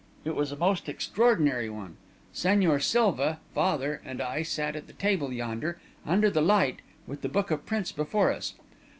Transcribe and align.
It 0.25 0.33
was 0.35 0.51
a 0.51 0.55
most 0.57 0.89
extraordinary 0.89 1.69
one. 1.69 1.97
Señor 2.33 2.81
Silva, 2.81 3.39
father, 3.53 4.01
and 4.03 4.19
I 4.19 4.41
sat 4.41 4.75
at 4.75 4.87
the 4.87 4.93
table 4.93 5.31
yonder, 5.31 5.79
under 6.07 6.31
the 6.31 6.41
light, 6.41 6.79
with 7.05 7.21
the 7.21 7.29
book 7.29 7.51
of 7.51 7.67
prints 7.67 7.91
before 7.91 8.33
us. 8.33 8.55